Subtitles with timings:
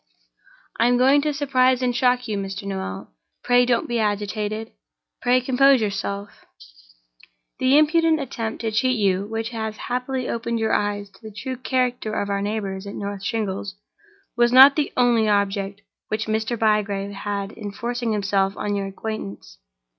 [0.79, 2.63] "I am going to surprise and shock you, Mr.
[2.63, 3.13] Noel.
[3.43, 4.71] Pray don't be agitated!
[5.21, 6.43] pray compose yourself!
[7.59, 11.55] "The impudent attempt to cheat you, which has happily opened your eyes to the true
[11.55, 13.75] character of our neighbors at North Shingles,
[14.35, 16.57] was not the only object which Mr.
[16.57, 19.59] Bygrave had in forcing himself on your acquaintance.